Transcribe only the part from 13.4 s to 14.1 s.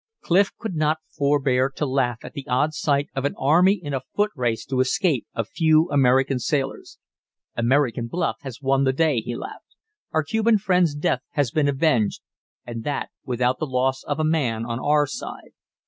the loss